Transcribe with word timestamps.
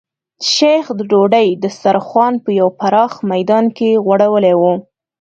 شیخ 0.51 0.85
د 0.97 0.99
ډوډۍ 1.09 1.47
دسترخوان 1.63 2.33
په 2.43 2.49
یو 2.59 2.69
پراخ 2.79 3.13
میدان 3.31 3.65
کې 3.77 4.01
غوړولی 4.05 4.55
و. 4.59 4.63